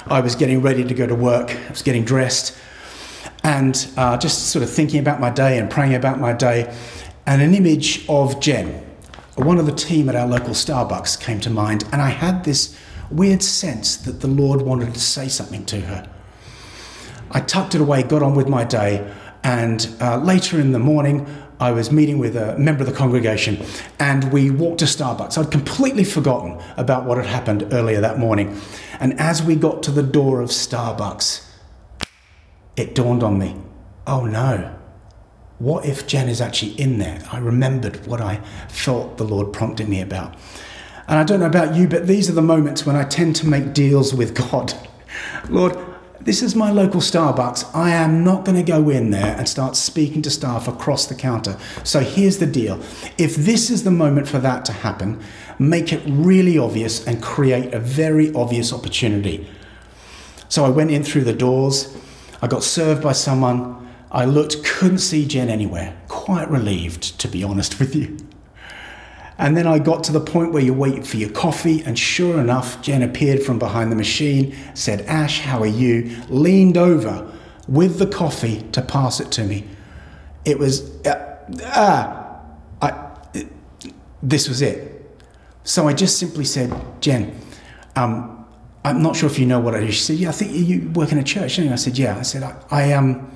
I 0.09 0.19
was 0.19 0.35
getting 0.35 0.63
ready 0.63 0.83
to 0.83 0.95
go 0.95 1.07
to 1.07 1.15
work, 1.15 1.55
I 1.55 1.71
was 1.71 1.83
getting 1.83 2.05
dressed, 2.05 2.59
and 3.45 3.87
uh, 3.97 4.17
just 4.17 4.49
sort 4.49 4.65
of 4.65 4.71
thinking 4.71 4.99
about 4.99 5.21
my 5.21 5.31
day 5.31 5.59
and 5.59 5.71
praying 5.71 5.95
about 5.95 6.19
my 6.19 6.33
day 6.33 6.75
and 7.27 7.43
an 7.43 7.55
image 7.55 8.07
of 8.09 8.41
Jen, 8.41 8.85
one 9.37 9.59
of 9.59 9.67
the 9.67 9.73
team 9.73 10.09
at 10.09 10.15
our 10.15 10.27
local 10.27 10.55
Starbucks, 10.55 11.21
came 11.21 11.41
to 11.41 11.51
mind, 11.51 11.85
and 11.93 12.01
I 12.01 12.11
had 12.11 12.45
this 12.45 12.77
weird 13.11 13.43
sense 13.43 13.97
that 13.99 14.21
the 14.21 14.29
Lord 14.29 14.63
wanted 14.63 14.95
to 14.95 15.01
say 15.01 15.29
something 15.29 15.65
to 15.67 15.81
her. 15.81 16.09
I 17.31 17.41
tucked 17.41 17.75
it 17.75 17.81
away, 17.81 18.03
got 18.03 18.23
on 18.23 18.35
with 18.35 18.49
my 18.49 18.65
day, 18.65 19.13
and 19.43 19.89
uh, 20.01 20.19
later 20.19 20.61
in 20.61 20.73
the 20.73 20.79
morning, 20.79 21.27
I 21.59 21.73
was 21.73 21.91
meeting 21.91 22.19
with 22.19 22.37
a 22.37 22.59
member 22.59 22.83
of 22.83 22.89
the 22.89 22.95
congregation 22.95 23.65
and 23.99 24.31
we 24.31 24.51
walked 24.51 24.81
to 24.81 24.85
Starbucks. 24.85 25.39
I'd 25.39 25.51
completely 25.51 26.05
forgotten 26.05 26.61
about 26.77 27.07
what 27.07 27.17
had 27.17 27.27
happened 27.27 27.67
earlier 27.73 28.01
that 28.03 28.19
morning. 28.19 28.61
And 29.01 29.19
as 29.19 29.43
we 29.43 29.57
got 29.57 29.83
to 29.85 29.91
the 29.91 30.03
door 30.03 30.43
of 30.43 30.51
Starbucks, 30.51 31.49
it 32.77 32.95
dawned 32.95 33.23
on 33.23 33.39
me 33.39 33.57
oh 34.07 34.25
no, 34.25 34.76
what 35.59 35.87
if 35.87 36.07
Jen 36.07 36.29
is 36.29 36.41
actually 36.41 36.73
in 36.73 36.99
there? 36.99 37.23
I 37.33 37.39
remembered 37.39 38.07
what 38.07 38.21
I 38.21 38.37
felt 38.69 39.17
the 39.17 39.25
Lord 39.25 39.53
prompted 39.53 39.89
me 39.89 40.01
about. 40.01 40.35
And 41.09 41.19
I 41.19 41.25
don't 41.25 41.41
know 41.41 41.47
about 41.47 41.75
you, 41.75 41.89
but 41.89 42.07
these 42.07 42.29
are 42.29 42.35
the 42.35 42.43
moments 42.43 42.85
when 42.85 42.97
I 42.97 43.05
tend 43.05 43.37
to 43.37 43.47
make 43.47 43.73
deals 43.73 44.13
with 44.13 44.35
God. 44.35 44.75
Lord, 45.49 45.79
this 46.21 46.43
is 46.43 46.57
my 46.57 46.73
local 46.73 47.01
Starbucks. 47.01 47.73
I 47.75 47.91
am 47.91 48.25
not 48.25 48.45
going 48.45 48.57
to 48.57 48.63
go 48.63 48.91
in 48.91 49.11
there 49.11 49.37
and 49.37 49.49
start 49.49 49.77
speaking 49.77 50.23
to 50.23 50.31
staff 50.31 50.67
across 50.67 51.07
the 51.07 51.15
counter. 51.15 51.57
So 51.85 52.01
here's 52.01 52.39
the 52.39 52.47
deal. 52.47 52.81
If 53.17 53.37
this 53.37 53.71
is 53.71 53.85
the 53.85 53.93
moment 53.93 54.27
for 54.29 54.39
that 54.41 54.65
to 54.65 54.73
happen, 54.73 55.23
make 55.59 55.93
it 55.93 56.03
really 56.07 56.59
obvious 56.59 57.07
and 57.07 57.23
create 57.23 57.73
a 57.73 57.79
very 57.79 58.35
obvious 58.35 58.73
opportunity. 58.73 59.49
So 60.49 60.65
I 60.65 60.69
went 60.69 60.91
in 60.91 61.05
through 61.05 61.25
the 61.25 61.33
doors. 61.33 61.97
I 62.43 62.49
got 62.49 62.65
served 62.65 63.03
by 63.03 63.13
someone 63.13 63.86
I 64.17 64.25
looked, 64.25 64.65
couldn't 64.65 65.01
see 65.01 65.27
Jen 65.27 65.51
anywhere. 65.51 65.95
Quite 66.09 66.51
relieved, 66.51 67.21
to 67.21 67.29
be 67.29 67.45
honest 67.45 67.79
with 67.79 67.95
you. 67.95 68.17
And 69.37 69.55
then 69.55 69.67
I 69.67 69.79
got 69.79 70.05
to 70.05 70.13
the 70.13 70.23
point 70.23 70.53
where 70.55 70.63
you're 70.63 70.75
waiting 70.75 71.03
for 71.03 71.19
your 71.19 71.29
coffee, 71.29 71.83
and 71.85 71.99
sure 71.99 72.41
enough, 72.41 72.81
Jen 72.81 73.03
appeared 73.03 73.43
from 73.43 73.59
behind 73.59 73.93
the 73.93 73.97
machine, 73.97 74.57
said, 74.73 75.03
Ash, 75.03 75.41
how 75.41 75.61
are 75.61 75.67
you? 75.67 76.17
Leaned 76.31 76.79
over 76.79 77.31
with 77.69 77.99
the 77.99 78.07
coffee 78.07 78.63
to 78.73 78.81
pass 78.81 79.21
it 79.21 79.31
to 79.33 79.45
me. 79.45 79.69
It 80.47 80.59
was, 80.59 81.05
uh, 81.05 81.37
ah, 81.65 82.41
I, 82.81 83.11
this 84.23 84.49
was 84.49 84.63
it. 84.63 84.95
So 85.65 85.89
I 85.89 85.93
just 85.93 86.19
simply 86.19 86.47
said, 86.47 86.75
Jen, 87.03 87.39
um, 87.97 88.47
I'm 88.83 89.03
not 89.03 89.15
sure 89.15 89.29
if 89.29 89.39
you 89.39 89.45
know 89.45 89.61
what 89.61 89.75
I 89.75 89.81
do. 89.81 89.93
She 89.93 90.01
said, 90.01 90.17
Yeah, 90.17 90.31
I 90.31 90.33
think 90.33 90.53
you 90.53 90.89
work 90.95 91.13
in 91.13 91.19
a 91.19 91.25
church. 91.25 91.59
I 91.59 91.75
said, 91.75 91.99
Yeah. 91.99 92.17
I 92.17 92.23
said, 92.23 92.45
I, 92.45 92.57
I 92.71 92.93
um, 92.93 93.31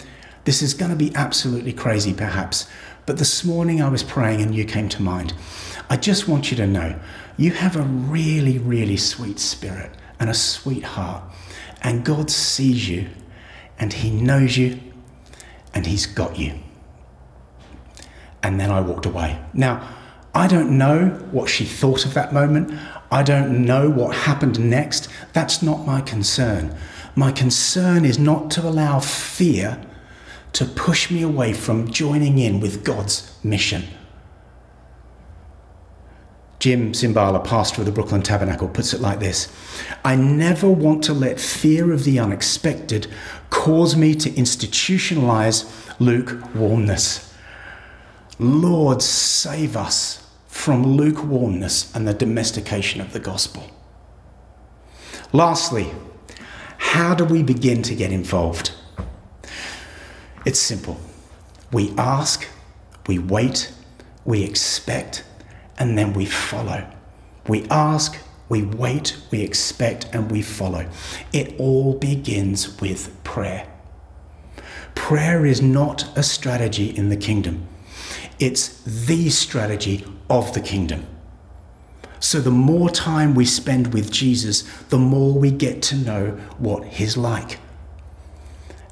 this 0.44 0.62
is 0.62 0.75
going 0.75 0.90
to 0.90 0.97
be 0.97 1.14
absolutely 1.14 1.73
crazy, 1.73 2.14
perhaps. 2.14 2.66
But 3.06 3.18
this 3.18 3.44
morning 3.44 3.82
I 3.82 3.88
was 3.88 4.02
praying 4.02 4.40
and 4.40 4.54
you 4.54 4.64
came 4.64 4.88
to 4.90 5.02
mind. 5.02 5.35
I 5.88 5.97
just 5.97 6.28
want 6.28 6.50
you 6.50 6.56
to 6.59 6.66
know 6.66 6.99
you 7.37 7.50
have 7.52 7.76
a 7.76 7.82
really, 7.82 8.59
really 8.59 8.97
sweet 8.97 9.38
spirit 9.38 9.92
and 10.18 10.30
a 10.30 10.35
sweet 10.35 10.85
heart. 10.85 11.25
And 11.82 12.04
God 12.04 12.30
sees 12.30 12.88
you 12.88 13.09
and 13.78 13.92
He 13.92 14.11
knows 14.11 14.56
you 14.56 14.78
and 15.75 15.87
He's 15.87 16.06
got 16.06 16.38
you. 16.38 16.54
And 18.42 18.61
then 18.61 18.70
I 18.70 18.80
walked 18.80 19.06
away. 19.06 19.38
Now, 19.52 19.97
I 20.35 20.47
don't 20.47 20.78
know 20.78 21.09
what 21.32 21.49
she 21.49 21.64
thought 21.64 22.04
of 22.06 22.14
that 22.14 22.32
moment. 22.32 22.78
I 23.11 23.23
don't 23.23 23.64
know 23.64 23.90
what 23.90 24.14
happened 24.14 24.61
next. 24.61 25.09
That's 25.32 25.62
not 25.62 25.85
my 25.85 26.00
concern. 26.00 26.76
My 27.16 27.32
concern 27.32 28.04
is 28.04 28.18
not 28.18 28.50
to 28.52 28.61
allow 28.61 29.00
fear 29.00 29.85
to 30.52 30.64
push 30.64 31.11
me 31.11 31.23
away 31.23 31.52
from 31.52 31.90
joining 31.90 32.38
in 32.38 32.61
with 32.61 32.85
God's 32.85 33.37
mission. 33.45 33.85
Jim 36.61 36.92
Cymbala, 36.92 37.42
pastor 37.42 37.80
of 37.80 37.87
the 37.87 37.92
Brooklyn 37.92 38.21
Tabernacle, 38.21 38.69
puts 38.69 38.92
it 38.92 39.00
like 39.00 39.19
this 39.19 39.49
I 40.04 40.14
never 40.14 40.71
want 40.71 41.02
to 41.04 41.14
let 41.14 41.40
fear 41.40 41.92
of 41.92 42.04
the 42.04 42.19
unexpected 42.19 43.07
cause 43.49 43.97
me 43.97 44.14
to 44.16 44.30
institutionalize 44.30 45.97
lukewarmness. 45.99 47.35
Lord, 48.38 49.02
save 49.02 49.76
us 49.76 50.26
from 50.47 50.85
lukewarmness 50.85 51.95
and 51.95 52.07
the 52.07 52.14
domestication 52.14 53.00
of 53.00 53.12
the 53.12 53.21
gospel. 53.21 53.71
Lastly, 55.33 55.90
how 56.76 57.14
do 57.14 57.25
we 57.25 57.42
begin 57.42 57.83
to 57.83 57.95
get 57.95 58.12
involved? 58.12 58.73
It's 60.44 60.59
simple. 60.59 60.99
We 61.70 61.92
ask, 61.99 62.47
we 63.06 63.18
wait, 63.18 63.73
we 64.25 64.42
expect, 64.42 65.25
and 65.78 65.99
then 65.99 66.14
we 66.14 66.25
follow. 66.25 66.90
We 67.47 67.66
ask, 67.68 68.16
we 68.49 68.62
wait, 68.62 69.16
we 69.30 69.42
expect, 69.42 70.09
and 70.12 70.30
we 70.30 70.42
follow. 70.42 70.88
It 71.32 71.59
all 71.59 71.94
begins 71.94 72.80
with 72.80 73.23
prayer. 73.23 73.68
Prayer 74.94 75.44
is 75.44 75.61
not 75.61 76.16
a 76.16 76.23
strategy 76.23 76.97
in 76.97 77.11
the 77.11 77.16
kingdom, 77.16 77.66
it's 78.38 78.82
the 78.85 79.28
strategy 79.28 80.04
of 80.30 80.54
the 80.54 80.61
kingdom. 80.61 81.06
So, 82.18 82.40
the 82.40 82.50
more 82.50 82.90
time 82.90 83.35
we 83.35 83.47
spend 83.47 83.94
with 83.94 84.11
Jesus, 84.11 84.62
the 84.88 84.99
more 84.99 85.32
we 85.32 85.50
get 85.50 85.82
to 85.85 85.97
know 85.97 86.30
what 86.59 86.85
He's 86.85 87.16
like. 87.16 87.59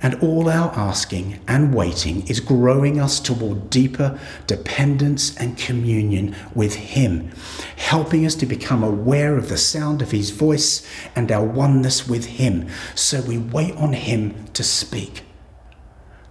And 0.00 0.14
all 0.22 0.48
our 0.48 0.70
asking 0.78 1.40
and 1.48 1.74
waiting 1.74 2.24
is 2.28 2.38
growing 2.38 3.00
us 3.00 3.18
toward 3.18 3.68
deeper 3.68 4.18
dependence 4.46 5.36
and 5.36 5.58
communion 5.58 6.36
with 6.54 6.76
Him, 6.76 7.32
helping 7.76 8.24
us 8.24 8.36
to 8.36 8.46
become 8.46 8.84
aware 8.84 9.36
of 9.36 9.48
the 9.48 9.56
sound 9.56 10.00
of 10.00 10.12
His 10.12 10.30
voice 10.30 10.88
and 11.16 11.32
our 11.32 11.44
oneness 11.44 12.06
with 12.06 12.26
Him. 12.26 12.68
So 12.94 13.20
we 13.22 13.38
wait 13.38 13.74
on 13.74 13.92
Him 13.92 14.46
to 14.52 14.62
speak, 14.62 15.22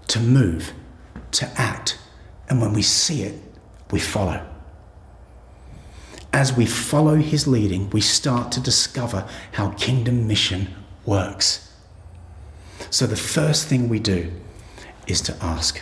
to 0.07 0.21
move, 0.21 0.71
to 1.31 1.45
act. 1.59 1.99
And 2.49 2.61
when 2.61 2.71
we 2.71 2.81
see 2.81 3.23
it, 3.23 3.41
we 3.91 3.99
follow. 3.99 4.47
As 6.31 6.55
we 6.55 6.65
follow 6.65 7.15
His 7.15 7.47
leading, 7.47 7.89
we 7.89 7.99
start 7.99 8.53
to 8.53 8.61
discover 8.61 9.27
how 9.51 9.71
kingdom 9.71 10.25
mission 10.25 10.73
works. 11.05 11.66
So 12.89 13.05
the 13.05 13.15
first 13.15 13.67
thing 13.67 13.89
we 13.89 13.99
do 13.99 14.31
is 15.07 15.21
to 15.21 15.35
ask. 15.41 15.81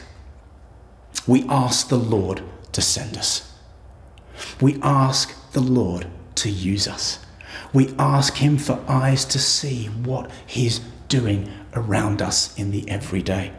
We 1.28 1.44
ask 1.48 1.90
the 1.90 1.98
Lord 1.98 2.42
to 2.72 2.82
send 2.82 3.18
us. 3.18 3.52
We 4.62 4.80
ask 4.82 5.52
the 5.52 5.62
Lord 5.62 6.08
to 6.36 6.50
use 6.50 6.88
us. 6.88 7.20
We 7.74 7.94
ask 7.98 8.36
Him 8.36 8.58
for 8.58 8.84
eyes 8.88 9.26
to 9.26 9.40
see 9.40 9.86
what 9.86 10.30
He's 10.46 10.80
doing 11.08 11.52
around 11.74 12.22
us 12.22 12.58
in 12.58 12.72
the 12.72 12.90
everyday. 12.90 13.54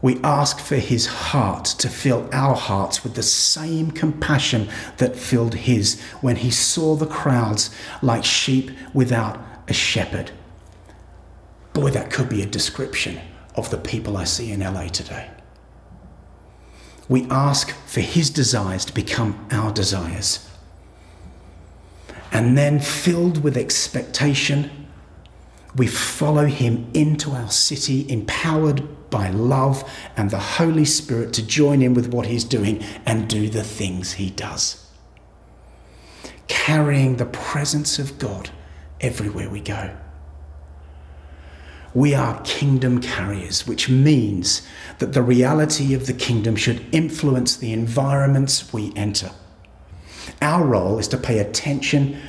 We 0.00 0.20
ask 0.22 0.60
for 0.60 0.76
His 0.76 1.06
heart 1.06 1.64
to 1.64 1.88
fill 1.88 2.28
our 2.32 2.54
hearts 2.54 3.02
with 3.02 3.14
the 3.14 3.22
same 3.22 3.90
compassion 3.90 4.68
that 4.98 5.16
filled 5.16 5.54
His 5.54 6.00
when 6.20 6.36
He 6.36 6.50
saw 6.50 6.94
the 6.94 7.06
crowds 7.06 7.74
like 8.00 8.24
sheep 8.24 8.70
without 8.94 9.40
a 9.66 9.72
shepherd. 9.72 10.30
Boy, 11.78 11.90
that 11.90 12.10
could 12.10 12.28
be 12.28 12.42
a 12.42 12.46
description 12.46 13.20
of 13.54 13.70
the 13.70 13.78
people 13.78 14.16
I 14.16 14.24
see 14.24 14.50
in 14.50 14.58
LA 14.58 14.88
today. 14.88 15.30
We 17.08 17.30
ask 17.30 17.70
for 17.86 18.00
His 18.00 18.30
desires 18.30 18.84
to 18.86 18.92
become 18.92 19.46
our 19.52 19.72
desires. 19.72 20.50
And 22.32 22.58
then, 22.58 22.80
filled 22.80 23.44
with 23.44 23.56
expectation, 23.56 24.88
we 25.76 25.86
follow 25.86 26.46
Him 26.46 26.90
into 26.94 27.30
our 27.30 27.48
city, 27.48 28.10
empowered 28.10 29.08
by 29.08 29.30
love 29.30 29.88
and 30.16 30.32
the 30.32 30.40
Holy 30.40 30.84
Spirit 30.84 31.32
to 31.34 31.46
join 31.46 31.80
in 31.80 31.94
with 31.94 32.12
what 32.12 32.26
He's 32.26 32.42
doing 32.42 32.82
and 33.06 33.28
do 33.28 33.48
the 33.48 33.62
things 33.62 34.14
He 34.14 34.30
does. 34.30 34.84
Carrying 36.48 37.18
the 37.18 37.26
presence 37.26 38.00
of 38.00 38.18
God 38.18 38.50
everywhere 39.00 39.48
we 39.48 39.60
go. 39.60 39.96
We 41.94 42.14
are 42.14 42.40
kingdom 42.42 43.00
carriers, 43.00 43.66
which 43.66 43.88
means 43.88 44.66
that 44.98 45.14
the 45.14 45.22
reality 45.22 45.94
of 45.94 46.06
the 46.06 46.12
kingdom 46.12 46.54
should 46.56 46.84
influence 46.92 47.56
the 47.56 47.72
environments 47.72 48.72
we 48.72 48.92
enter. 48.94 49.30
Our 50.42 50.64
role 50.64 50.98
is 50.98 51.08
to 51.08 51.16
pay 51.16 51.38
attention 51.38 52.20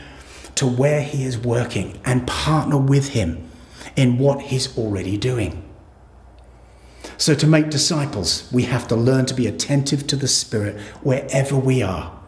to 0.55 0.65
where 0.65 1.01
He 1.01 1.23
is 1.23 1.37
working 1.37 1.99
and 2.05 2.25
partner 2.27 2.77
with 2.77 3.09
Him 3.09 3.49
in 3.95 4.17
what 4.17 4.41
He's 4.41 4.77
already 4.77 5.17
doing. 5.17 5.63
So, 7.17 7.35
to 7.35 7.47
make 7.47 7.69
disciples, 7.69 8.49
we 8.51 8.63
have 8.63 8.87
to 8.87 8.95
learn 8.95 9.25
to 9.25 9.33
be 9.33 9.47
attentive 9.47 10.07
to 10.07 10.15
the 10.15 10.27
Spirit 10.27 10.79
wherever 11.01 11.55
we 11.57 11.81
are. 11.81 12.18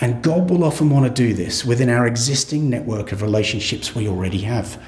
And 0.00 0.22
God 0.22 0.48
will 0.48 0.64
often 0.64 0.88
want 0.88 1.04
to 1.04 1.22
do 1.22 1.34
this 1.34 1.64
within 1.64 1.90
our 1.90 2.06
existing 2.06 2.70
network 2.70 3.12
of 3.12 3.20
relationships 3.20 3.94
we 3.94 4.08
already 4.08 4.40
have. 4.42 4.82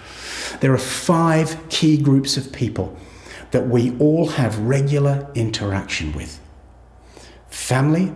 There 0.60 0.72
are 0.72 0.78
five 0.78 1.68
key 1.68 1.98
groups 1.98 2.36
of 2.36 2.52
people 2.52 2.96
that 3.50 3.68
we 3.68 3.96
all 3.98 4.28
have 4.30 4.58
regular 4.58 5.30
interaction 5.34 6.12
with 6.14 6.40
family, 7.50 8.12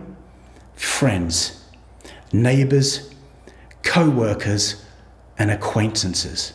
friends, 0.73 1.63
neighbours, 2.33 3.13
co 3.83 4.09
workers, 4.09 4.83
and 5.37 5.51
acquaintances. 5.51 6.53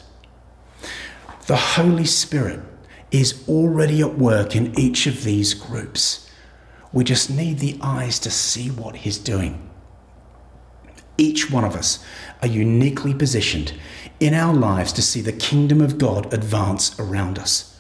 The 1.46 1.56
Holy 1.56 2.04
Spirit 2.04 2.60
is 3.12 3.46
already 3.48 4.00
at 4.00 4.18
work 4.18 4.56
in 4.56 4.76
each 4.78 5.06
of 5.06 5.22
these 5.22 5.54
groups. 5.54 6.28
We 6.92 7.04
just 7.04 7.30
need 7.30 7.60
the 7.60 7.78
eyes 7.80 8.18
to 8.20 8.30
see 8.30 8.68
what 8.70 8.96
He's 8.96 9.18
doing. 9.18 9.70
Each 11.22 11.48
one 11.52 11.62
of 11.62 11.76
us 11.76 12.04
are 12.42 12.48
uniquely 12.48 13.14
positioned 13.14 13.74
in 14.18 14.34
our 14.34 14.52
lives 14.52 14.92
to 14.94 15.02
see 15.02 15.20
the 15.20 15.32
kingdom 15.32 15.80
of 15.80 15.96
God 15.96 16.34
advance 16.34 16.98
around 16.98 17.38
us. 17.38 17.78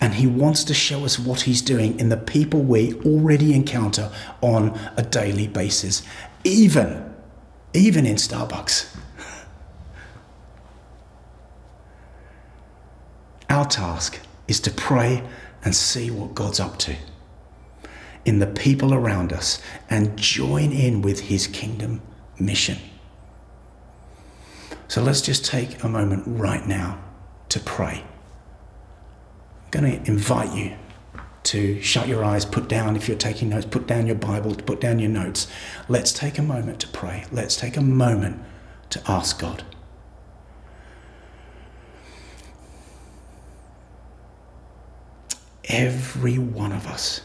And 0.00 0.14
He 0.14 0.26
wants 0.26 0.64
to 0.64 0.72
show 0.72 1.04
us 1.04 1.18
what 1.18 1.42
He's 1.42 1.60
doing 1.60 2.00
in 2.00 2.08
the 2.08 2.16
people 2.16 2.62
we 2.62 2.94
already 3.00 3.52
encounter 3.52 4.10
on 4.40 4.80
a 4.96 5.02
daily 5.02 5.46
basis, 5.46 6.02
even, 6.42 7.14
even 7.74 8.06
in 8.06 8.16
Starbucks. 8.16 8.96
Our 13.50 13.66
task 13.66 14.20
is 14.46 14.58
to 14.60 14.70
pray 14.70 15.22
and 15.62 15.76
see 15.76 16.10
what 16.10 16.34
God's 16.34 16.60
up 16.60 16.78
to 16.78 16.96
in 18.24 18.38
the 18.38 18.46
people 18.46 18.94
around 18.94 19.34
us 19.34 19.60
and 19.90 20.16
join 20.16 20.72
in 20.72 21.02
with 21.02 21.20
His 21.20 21.46
kingdom 21.46 22.00
mission. 22.40 22.78
So 24.88 25.02
let's 25.02 25.20
just 25.20 25.44
take 25.44 25.82
a 25.82 25.88
moment 25.88 26.22
right 26.26 26.66
now 26.66 26.98
to 27.50 27.60
pray. 27.60 28.04
I'm 29.64 29.70
going 29.70 30.02
to 30.02 30.10
invite 30.10 30.56
you 30.56 30.76
to 31.44 31.80
shut 31.80 32.08
your 32.08 32.24
eyes, 32.24 32.44
put 32.44 32.68
down, 32.68 32.96
if 32.96 33.08
you're 33.08 33.16
taking 33.16 33.50
notes, 33.50 33.66
put 33.66 33.86
down 33.86 34.06
your 34.06 34.16
Bible, 34.16 34.54
put 34.54 34.80
down 34.80 34.98
your 34.98 35.10
notes. 35.10 35.46
Let's 35.88 36.12
take 36.12 36.38
a 36.38 36.42
moment 36.42 36.80
to 36.80 36.88
pray. 36.88 37.24
Let's 37.32 37.56
take 37.56 37.76
a 37.76 37.82
moment 37.82 38.42
to 38.90 39.02
ask 39.10 39.38
God. 39.38 39.62
Every 45.64 46.38
one 46.38 46.72
of 46.72 46.86
us 46.86 47.20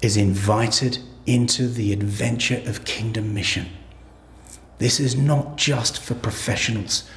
is 0.00 0.16
invited 0.16 0.98
into 1.26 1.68
the 1.68 1.92
adventure 1.92 2.62
of 2.66 2.84
kingdom 2.84 3.34
mission. 3.34 3.66
This 4.78 4.98
is 4.98 5.16
not 5.16 5.56
just 5.56 6.00
for 6.00 6.14
professionals. 6.14 7.08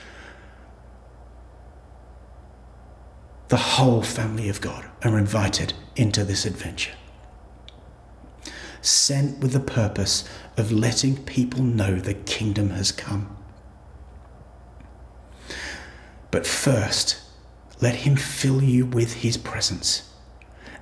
The 3.48 3.58
whole 3.58 4.02
family 4.02 4.50
of 4.50 4.62
God 4.62 4.86
are 5.04 5.18
invited 5.18 5.74
into 5.96 6.24
this 6.24 6.46
adventure. 6.46 6.94
Sent 8.82 9.39
with 9.39 9.54
the 9.54 9.60
purpose 9.60 10.30
of 10.58 10.72
letting 10.72 11.24
people 11.26 11.63
know 11.63 11.96
the 11.96 12.13
kingdom 12.13 12.70
has 12.70 12.91
come. 12.91 13.36
But 16.30 16.46
first, 16.46 17.20
let 17.82 17.96
him 17.96 18.15
fill 18.15 18.62
you 18.62 18.86
with 18.86 19.13
his 19.13 19.38
presence 19.38 20.10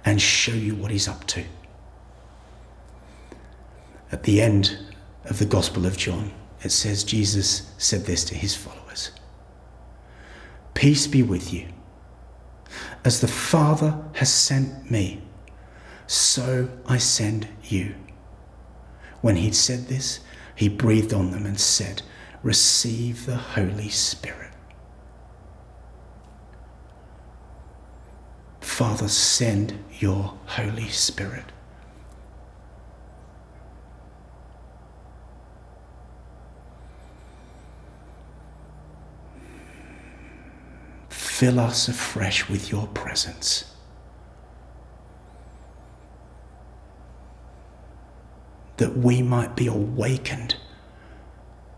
and 0.03 0.21
show 0.21 0.53
you 0.53 0.75
what 0.75 0.91
he's 0.91 1.07
up 1.07 1.25
to. 1.27 1.45
At 4.13 4.21
the 4.21 4.43
end 4.43 4.77
of 5.25 5.39
the 5.39 5.45
Gospel 5.45 5.87
of 5.87 5.97
John, 5.97 6.31
it 6.61 6.69
says 6.69 7.03
Jesus 7.03 7.73
said 7.79 8.05
this 8.05 8.23
to 8.25 8.35
his 8.35 8.55
followers 8.55 9.09
Peace 10.75 11.07
be 11.07 11.23
with 11.23 11.51
you. 11.51 11.65
As 13.03 13.21
the 13.21 13.27
Father 13.27 13.99
has 14.13 14.31
sent 14.31 14.91
me, 14.91 15.23
so 16.05 16.69
I 16.85 16.99
send 16.99 17.47
you. 17.63 17.95
When 19.21 19.37
he'd 19.37 19.55
said 19.55 19.87
this, 19.87 20.19
he 20.55 20.69
breathed 20.69 21.11
on 21.11 21.31
them 21.31 21.47
and 21.47 21.59
said, 21.59 22.03
Receive 22.43 23.25
the 23.25 23.37
Holy 23.37 23.89
Spirit. 23.89 24.51
Father, 28.61 29.07
send 29.07 29.83
your 29.99 30.37
Holy 30.45 30.89
Spirit. 30.89 31.45
Fill 41.33 41.59
us 41.59 41.87
afresh 41.87 42.47
with 42.47 42.71
your 42.71 42.85
presence. 42.85 43.65
That 48.77 48.95
we 48.95 49.23
might 49.23 49.55
be 49.55 49.65
awakened 49.65 50.57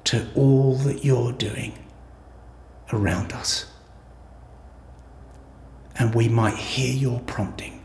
to 0.03 0.27
all 0.35 0.75
that 0.79 1.05
you're 1.05 1.31
doing 1.31 1.71
around 2.91 3.31
us. 3.31 3.67
And 5.97 6.13
we 6.13 6.27
might 6.27 6.57
hear 6.57 6.93
your 6.93 7.21
prompting, 7.21 7.81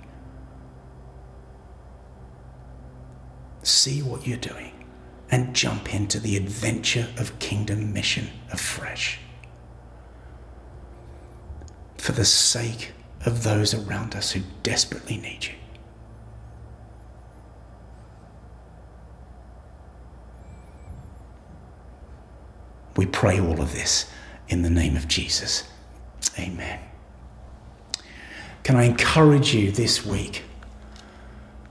see 3.62 4.02
what 4.02 4.26
you're 4.26 4.38
doing, 4.38 4.72
and 5.30 5.54
jump 5.54 5.94
into 5.94 6.18
the 6.18 6.36
adventure 6.36 7.06
of 7.16 7.38
kingdom 7.38 7.92
mission 7.92 8.28
afresh. 8.52 9.20
For 12.00 12.12
the 12.12 12.24
sake 12.24 12.92
of 13.26 13.42
those 13.42 13.74
around 13.74 14.14
us 14.14 14.32
who 14.32 14.40
desperately 14.62 15.18
need 15.18 15.44
you. 15.44 15.52
We 22.96 23.04
pray 23.04 23.38
all 23.38 23.60
of 23.60 23.72
this 23.72 24.10
in 24.48 24.62
the 24.62 24.70
name 24.70 24.96
of 24.96 25.08
Jesus. 25.08 25.64
Amen. 26.38 26.80
Can 28.62 28.76
I 28.76 28.84
encourage 28.84 29.54
you 29.54 29.70
this 29.70 30.04
week? 30.04 30.42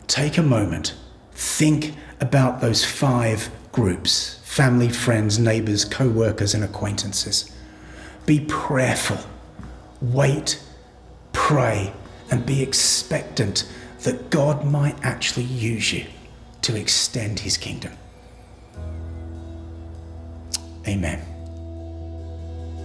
Take 0.06 0.38
a 0.38 0.44
moment, 0.44 0.96
think 1.32 1.96
about 2.22 2.62
those 2.62 2.86
five 2.86 3.50
groups 3.72 4.36
family, 4.44 4.90
friends, 4.90 5.40
neighbors, 5.40 5.86
co 5.86 6.08
workers, 6.08 6.54
and 6.54 6.64
acquaintances. 6.64 7.52
Be 8.28 8.40
prayerful, 8.42 9.18
wait, 10.02 10.62
pray, 11.34 11.94
and 12.32 12.46
be 12.46 12.62
expectant 12.62 13.70
that 14.02 14.30
God 14.30 14.66
might 14.66 14.98
actually 15.04 15.46
use 15.46 15.92
you 15.92 16.06
to 16.62 16.76
extend 16.76 17.40
his 17.40 17.58
kingdom. 17.58 17.94
Amen. 20.88 21.39